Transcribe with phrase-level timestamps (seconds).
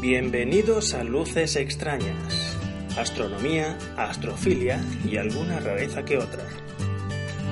[0.00, 2.58] Bienvenidos a Luces Extrañas,
[2.98, 6.44] astronomía, astrofilia y alguna rareza que otra.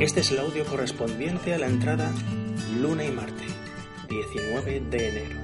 [0.00, 2.12] Este es el audio correspondiente a la entrada
[2.80, 3.46] Luna y Marte,
[4.08, 5.40] 19 de enero.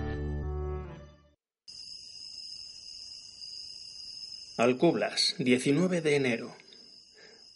[4.56, 6.63] Alcublas, 19 de enero.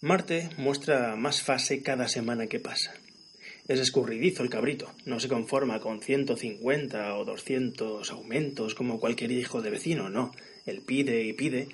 [0.01, 2.95] Marte muestra más fase cada semana que pasa.
[3.67, 9.61] Es escurridizo el cabrito, no se conforma con 150 o 200 aumentos como cualquier hijo
[9.61, 10.30] de vecino, no.
[10.66, 11.66] Él pide y pide,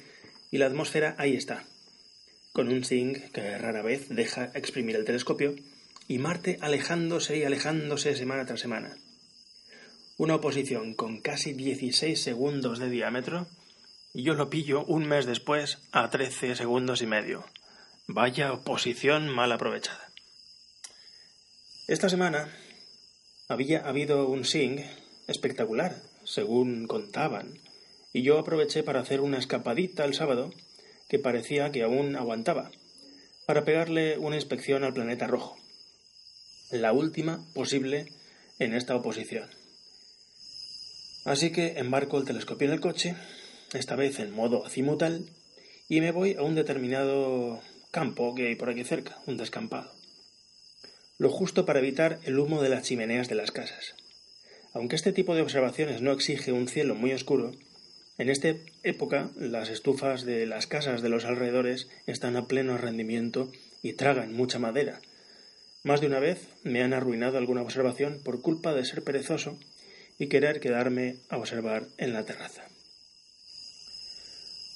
[0.50, 1.66] y la atmósfera ahí está,
[2.54, 5.54] con un zinc que rara vez deja exprimir el telescopio,
[6.08, 8.96] y Marte alejándose y alejándose semana tras semana.
[10.16, 13.48] Una oposición con casi 16 segundos de diámetro,
[14.14, 17.44] y yo lo pillo un mes después a 13 segundos y medio.
[18.06, 20.12] Vaya oposición mal aprovechada.
[21.88, 22.52] Esta semana
[23.48, 24.84] había habido un sing
[25.26, 27.58] espectacular, según contaban,
[28.12, 30.52] y yo aproveché para hacer una escapadita el sábado
[31.08, 32.70] que parecía que aún aguantaba,
[33.46, 35.56] para pegarle una inspección al planeta rojo,
[36.70, 38.12] la última posible
[38.58, 39.48] en esta oposición.
[41.24, 43.16] Así que embarco el telescopio en el coche,
[43.72, 45.24] esta vez en modo azimutal,
[45.88, 47.62] y me voy a un determinado
[47.98, 49.94] campo que hay por aquí cerca, un descampado
[51.18, 53.94] lo justo para evitar el humo de las chimeneas de las casas.
[54.72, 57.52] Aunque este tipo de observaciones no exige un cielo muy oscuro,
[58.18, 63.50] en esta época las estufas de las casas de los alrededores están a pleno rendimiento
[63.82, 65.00] y tragan mucha madera.
[65.84, 69.56] Más de una vez me han arruinado alguna observación por culpa de ser perezoso
[70.18, 72.64] y querer quedarme a observar en la terraza.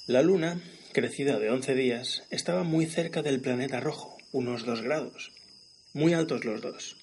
[0.09, 0.59] La luna,
[0.91, 5.31] crecida de once días, estaba muy cerca del planeta rojo, unos dos grados,
[5.93, 6.97] muy altos los dos,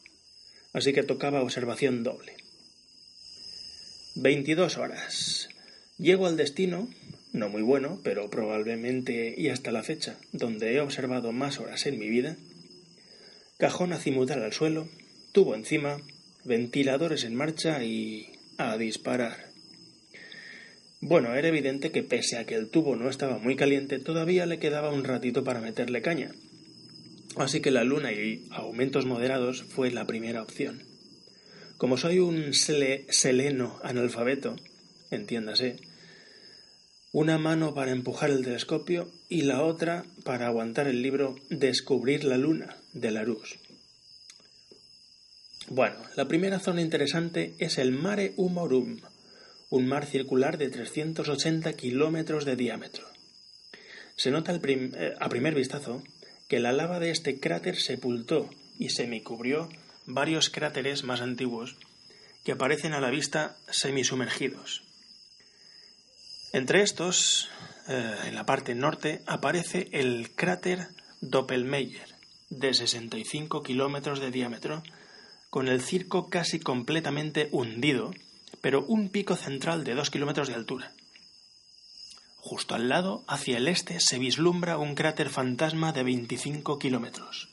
[0.72, 2.34] así que tocaba observación doble.
[4.16, 5.48] Veintidós horas.
[5.98, 6.88] Llego al destino,
[7.32, 12.00] no muy bueno, pero probablemente y hasta la fecha donde he observado más horas en
[12.00, 12.36] mi vida.
[13.56, 14.88] Cajón azimutal al suelo,
[15.30, 16.02] tubo encima,
[16.42, 19.55] ventiladores en marcha y a disparar.
[21.00, 24.58] Bueno, era evidente que pese a que el tubo no estaba muy caliente, todavía le
[24.58, 26.32] quedaba un ratito para meterle caña,
[27.36, 30.82] Así que la luna y aumentos moderados fue la primera opción.
[31.76, 34.56] Como soy un seleno analfabeto,
[35.10, 35.76] entiéndase,
[37.12, 42.38] una mano para empujar el telescopio y la otra para aguantar el libro Descubrir la
[42.38, 43.58] luna de Larousse.
[45.68, 49.00] Bueno, la primera zona interesante es el Mare Humorum,
[49.70, 53.06] un mar circular de 380 kilómetros de diámetro.
[54.16, 56.02] Se nota eh, a primer vistazo
[56.48, 59.68] que la lava de este cráter sepultó y semicubrió
[60.06, 61.76] varios cráteres más antiguos
[62.44, 64.82] que aparecen a la vista semisumergidos.
[66.52, 67.48] Entre estos,
[67.88, 70.88] eh, en la parte norte, aparece el cráter
[71.20, 72.00] Doppelmayr,
[72.50, 74.82] de 65 kilómetros de diámetro,
[75.50, 78.12] con el circo casi completamente hundido,
[78.66, 80.90] pero un pico central de 2 kilómetros de altura.
[82.34, 87.48] Justo al lado, hacia el este, se vislumbra un cráter fantasma de 25 kilómetros,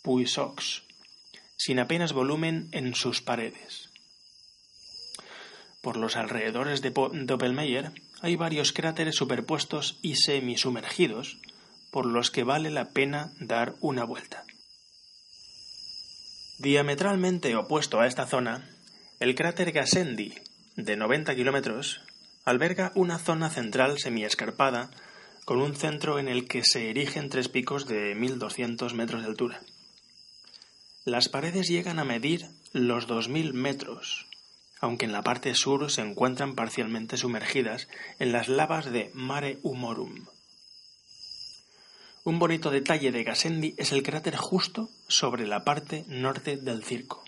[0.00, 0.84] Puisox,
[1.58, 3.90] sin apenas volumen en sus paredes.
[5.82, 7.92] Por los alrededores de Doppelmayr
[8.22, 11.36] hay varios cráteres superpuestos y semisumergidos,
[11.90, 14.44] por los que vale la pena dar una vuelta.
[16.56, 18.77] Diametralmente opuesto a esta zona,
[19.20, 20.32] el cráter Gassendi,
[20.76, 22.00] de 90 kilómetros,
[22.44, 24.90] alberga una zona central semiescarpada
[25.44, 29.60] con un centro en el que se erigen tres picos de 1.200 metros de altura.
[31.04, 34.26] Las paredes llegan a medir los 2.000 metros,
[34.80, 37.88] aunque en la parte sur se encuentran parcialmente sumergidas
[38.20, 40.26] en las lavas de Mare Humorum.
[42.22, 47.24] Un bonito detalle de Gassendi es el cráter justo sobre la parte norte del circo.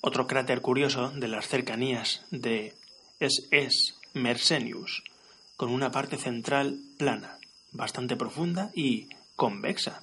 [0.00, 2.74] Otro cráter curioso de las cercanías de
[3.18, 5.02] es es Mersenius,
[5.56, 7.38] con una parte central plana,
[7.72, 10.02] bastante profunda y convexa,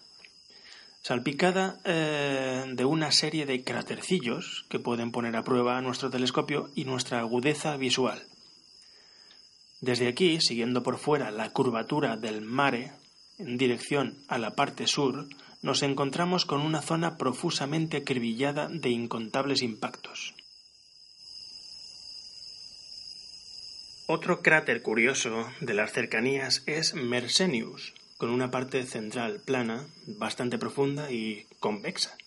[1.02, 6.86] salpicada eh, de una serie de cratercillos que pueden poner a prueba nuestro telescopio y
[6.86, 8.24] nuestra agudeza visual.
[9.82, 12.94] Desde aquí, siguiendo por fuera la curvatura del mare
[13.38, 15.28] en dirección a la parte sur,
[15.64, 20.36] nos encontramos con una zona profusamente acribillada de incontables impactos.
[24.06, 31.10] Otro cráter curioso de las cercanías es Mersenius, con una parte central plana, bastante profunda
[31.10, 32.18] y convexa,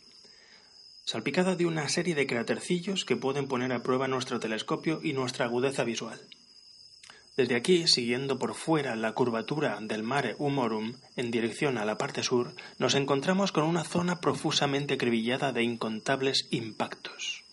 [1.04, 5.44] salpicada de una serie de crátercillos que pueden poner a prueba nuestro telescopio y nuestra
[5.44, 6.18] agudeza visual.
[7.36, 12.22] Desde aquí, siguiendo por fuera la curvatura del mare humorum en dirección a la parte
[12.22, 17.44] sur, nos encontramos con una zona profusamente acribillada de incontables impactos.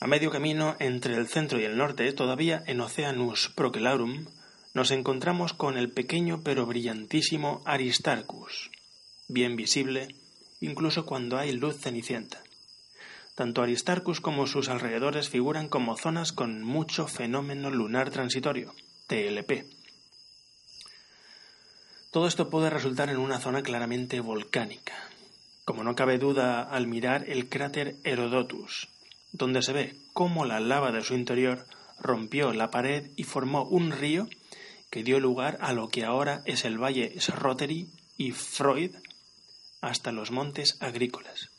[0.00, 4.26] A medio camino entre el centro y el norte, todavía en Oceanus Procellarum,
[4.72, 8.70] nos encontramos con el pequeño pero brillantísimo Aristarchus,
[9.28, 10.08] bien visible
[10.60, 12.43] incluso cuando hay luz cenicienta.
[13.34, 18.74] Tanto Aristarchus como sus alrededores figuran como zonas con mucho fenómeno lunar transitorio,
[19.08, 19.64] TLP.
[22.12, 24.94] Todo esto puede resultar en una zona claramente volcánica,
[25.64, 28.88] como no cabe duda al mirar el cráter Herodotus,
[29.32, 31.66] donde se ve cómo la lava de su interior
[31.98, 34.28] rompió la pared y formó un río
[34.90, 38.94] que dio lugar a lo que ahora es el valle Srottery y Freud
[39.80, 41.50] hasta los montes agrícolas.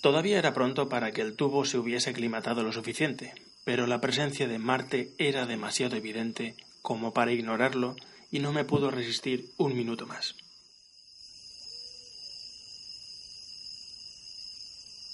[0.00, 4.48] Todavía era pronto para que el tubo se hubiese aclimatado lo suficiente, pero la presencia
[4.48, 7.96] de Marte era demasiado evidente como para ignorarlo
[8.30, 10.36] y no me pudo resistir un minuto más.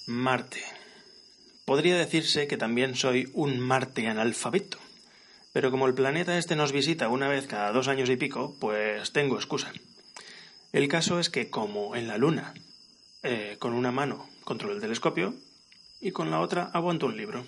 [0.06, 0.62] Marte.
[1.64, 4.78] Podría decirse que también soy un Marte analfabeto,
[5.52, 9.10] pero como el planeta este nos visita una vez cada dos años y pico, pues
[9.10, 9.72] tengo excusa.
[10.72, 12.54] El caso es que como en la Luna,
[13.24, 15.34] eh, con una mano controlo el telescopio
[16.00, 17.44] y con la otra aguanto un libro.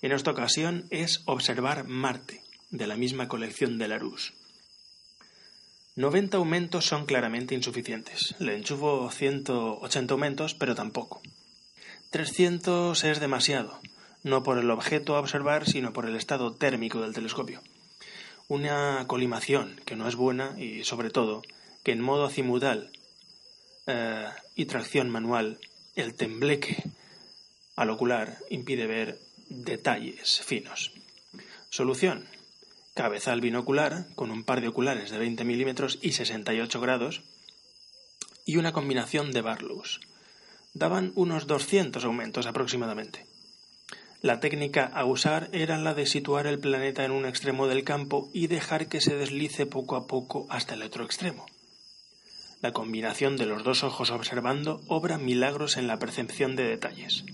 [0.00, 4.32] En esta ocasión es Observar Marte, de la misma colección de Larousse.
[5.96, 8.34] 90 aumentos son claramente insuficientes.
[8.38, 11.20] Le enchufo 180 aumentos, pero tampoco.
[12.08, 13.78] 300 es demasiado,
[14.22, 17.60] no por el objeto a observar, sino por el estado térmico del telescopio.
[18.48, 21.42] Una colimación que no es buena y, sobre todo,
[21.84, 22.92] que en modo azimudal
[23.86, 25.58] eh, y tracción manual
[25.94, 26.82] el tembleque
[27.76, 30.92] al ocular impide ver detalles finos.
[31.70, 32.26] Solución.
[32.94, 37.22] Cabezal binocular con un par de oculares de 20 milímetros y 68 grados
[38.44, 40.00] y una combinación de Barlows.
[40.74, 43.26] Daban unos 200 aumentos aproximadamente.
[44.22, 48.28] La técnica a usar era la de situar el planeta en un extremo del campo
[48.34, 51.46] y dejar que se deslice poco a poco hasta el otro extremo.
[52.62, 57.24] La combinación de los dos ojos observando obra milagros en la percepción de detalles.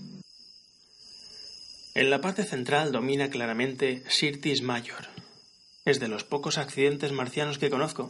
[1.95, 5.09] En la parte central domina claramente Sirtis Major.
[5.83, 8.09] Es de los pocos accidentes marcianos que conozco.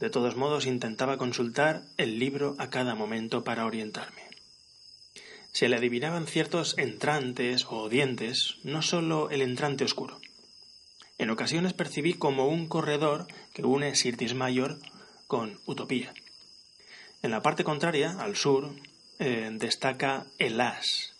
[0.00, 4.22] De todos modos, intentaba consultar el libro a cada momento para orientarme.
[5.52, 10.18] Se le adivinaban ciertos entrantes o dientes, no sólo el entrante oscuro.
[11.16, 14.80] En ocasiones percibí como un corredor que une Sirtis Major
[15.28, 16.12] con Utopía.
[17.24, 18.70] En la parte contraria, al sur,
[19.18, 21.14] eh, destaca el As.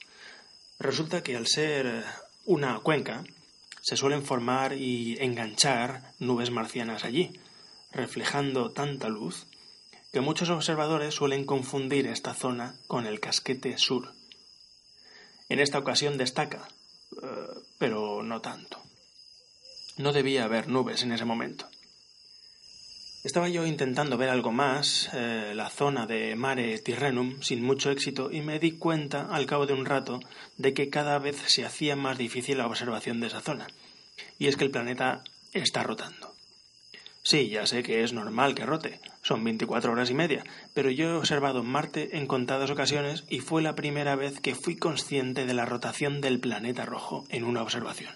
[0.79, 2.05] Resulta que al ser
[2.45, 3.25] una cuenca,
[3.81, 7.41] se suelen formar y enganchar nubes marcianas allí,
[7.91, 9.47] reflejando tanta luz
[10.13, 14.13] que muchos observadores suelen confundir esta zona con el casquete sur.
[15.49, 16.69] En esta ocasión destaca,
[17.23, 17.27] eh,
[17.79, 18.83] pero no tanto.
[19.97, 21.67] No debía haber nubes en ese momento.
[23.25, 28.31] Estaba yo intentando ver algo más, eh, la zona de Mare Tirrenum, sin mucho éxito,
[28.31, 30.21] y me di cuenta, al cabo de un rato,
[30.59, 33.67] de que cada vez se hacía más difícil la observación de esa zona.
[34.39, 36.35] Y es que el planeta está rotando.
[37.23, 41.09] Sí, ya sé que es normal que rote, son 24 horas y media, pero yo
[41.09, 45.55] he observado Marte en contadas ocasiones y fue la primera vez que fui consciente de
[45.55, 48.13] la rotación del planeta rojo en una observación.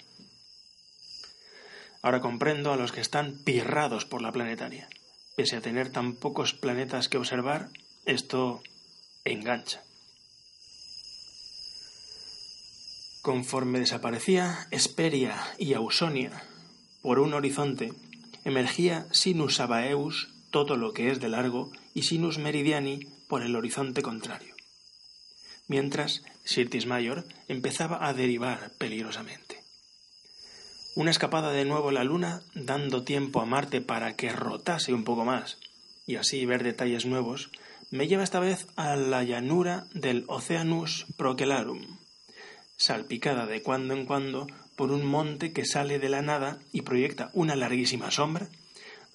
[2.08, 4.88] Ahora comprendo a los que están pirrados por la planetaria.
[5.36, 7.68] Pese a tener tan pocos planetas que observar,
[8.06, 8.62] esto
[9.24, 9.82] engancha.
[13.20, 16.44] Conforme desaparecía Hesperia y Ausonia
[17.02, 17.92] por un horizonte,
[18.42, 24.00] emergía Sinus Abaeus todo lo que es de largo y Sinus Meridiani por el horizonte
[24.00, 24.54] contrario.
[25.66, 29.57] Mientras Sirtis Mayor empezaba a derivar peligrosamente.
[30.98, 35.04] Una escapada de nuevo a la Luna, dando tiempo a Marte para que rotase un
[35.04, 35.56] poco más,
[36.08, 37.50] y así ver detalles nuevos,
[37.92, 41.98] me lleva esta vez a la llanura del Oceanus Procellarum,
[42.76, 47.30] salpicada de cuando en cuando por un monte que sale de la nada y proyecta
[47.32, 48.48] una larguísima sombra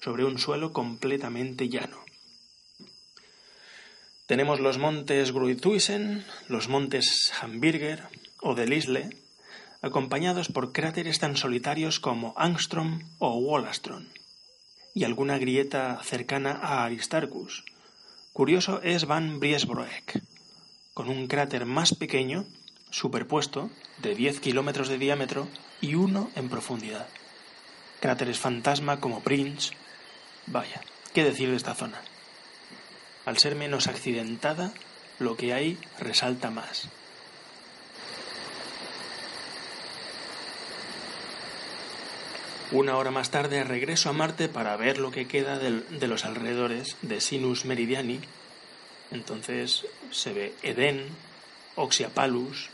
[0.00, 1.98] sobre un suelo completamente llano.
[4.24, 8.04] Tenemos los montes Gruithuisen, los montes Hamburger
[8.40, 9.23] o Delisle,
[9.84, 14.08] acompañados por cráteres tan solitarios como Angstrom o Wollaston,
[14.94, 17.66] y alguna grieta cercana a Aristarchus.
[18.32, 20.22] Curioso es Van Briesbroek,
[20.94, 22.46] con un cráter más pequeño,
[22.88, 25.48] superpuesto, de 10 kilómetros de diámetro
[25.82, 27.06] y uno en profundidad.
[28.00, 29.74] Cráteres fantasma como Prince.
[30.46, 30.80] Vaya,
[31.12, 32.00] ¿qué decir de esta zona?
[33.26, 34.72] Al ser menos accidentada,
[35.18, 36.88] lo que hay resalta más.
[42.72, 46.96] Una hora más tarde regreso a Marte para ver lo que queda de, los alrededores
[47.02, 48.20] de Sinus Meridiani.
[49.10, 51.06] Entonces se ve Edén,
[51.76, 52.70] Oxiapalus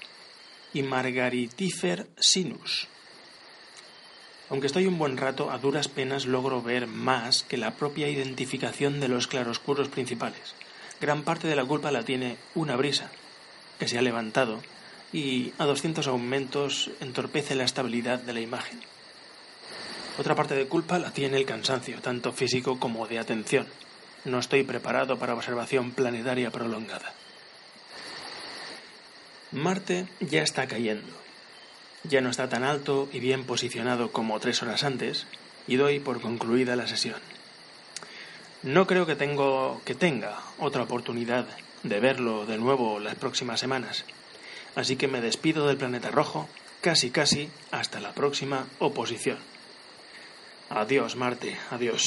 [0.73, 2.87] y Margaritifer Sinus.
[4.49, 9.01] Aunque estoy un buen rato, a duras penas logro ver más que la propia identificación
[9.01, 10.55] de los claroscuros principales.
[11.01, 13.11] Gran parte de la culpa la tiene una brisa,
[13.79, 14.61] que se ha levantado
[15.13, 18.81] y a 200 aumentos entorpece la estabilidad de la imagen.
[20.21, 23.67] Otra parte de culpa la tiene el cansancio, tanto físico como de atención.
[24.27, 27.15] No estoy preparado para observación planetaria prolongada.
[29.51, 31.09] Marte ya está cayendo.
[32.05, 35.27] Ya no está tan alto y bien posicionado como tres horas antes,
[35.67, 37.17] y doy por concluida la sesión.
[38.63, 41.47] No creo que, tengo, que tenga otra oportunidad
[41.83, 44.05] de verlo de nuevo las próximas semanas,
[44.75, 46.47] así que me despido del planeta rojo
[46.83, 49.39] casi casi hasta la próxima oposición.
[50.71, 52.05] Adiós, Marte, adiós.